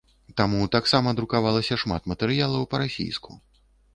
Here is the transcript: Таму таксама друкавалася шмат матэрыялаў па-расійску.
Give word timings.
Таму 0.39 0.61
таксама 0.75 1.13
друкавалася 1.19 1.77
шмат 1.83 2.09
матэрыялаў 2.11 2.65
па-расійску. 2.75 3.31